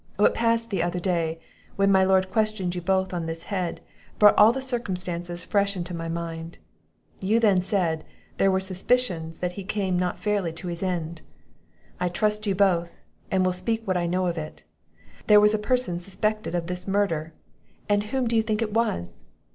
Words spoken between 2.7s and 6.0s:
you both on this head, brought all the circumstances fresh into